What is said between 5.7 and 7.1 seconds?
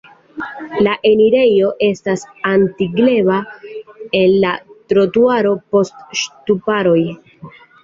post ŝtuparoj.